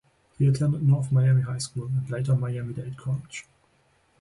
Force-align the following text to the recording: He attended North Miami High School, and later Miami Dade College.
He 0.39 0.47
attended 0.47 0.81
North 0.81 1.11
Miami 1.11 1.43
High 1.43 1.59
School, 1.59 1.85
and 1.85 2.09
later 2.09 2.35
Miami 2.35 2.73
Dade 2.73 2.97
College. 2.97 3.45